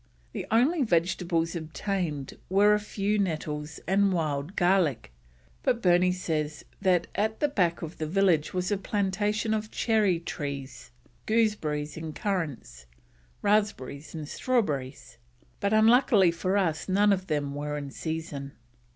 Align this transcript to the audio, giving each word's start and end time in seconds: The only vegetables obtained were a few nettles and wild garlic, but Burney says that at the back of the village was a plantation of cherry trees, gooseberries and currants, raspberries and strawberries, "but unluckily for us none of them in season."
The 0.31 0.47
only 0.49 0.81
vegetables 0.81 1.55
obtained 1.55 2.33
were 2.49 2.73
a 2.73 2.79
few 2.79 3.19
nettles 3.19 3.79
and 3.87 4.11
wild 4.11 4.55
garlic, 4.55 5.11
but 5.61 5.79
Burney 5.79 6.11
says 6.11 6.65
that 6.81 7.05
at 7.13 7.39
the 7.39 7.47
back 7.47 7.83
of 7.83 7.99
the 7.99 8.07
village 8.07 8.51
was 8.51 8.71
a 8.71 8.77
plantation 8.77 9.53
of 9.53 9.69
cherry 9.69 10.19
trees, 10.19 10.89
gooseberries 11.27 11.97
and 11.97 12.15
currants, 12.15 12.87
raspberries 13.43 14.15
and 14.15 14.27
strawberries, 14.27 15.19
"but 15.59 15.71
unluckily 15.71 16.31
for 16.31 16.57
us 16.57 16.89
none 16.89 17.13
of 17.13 17.27
them 17.27 17.55
in 17.55 17.91
season." 17.91 18.53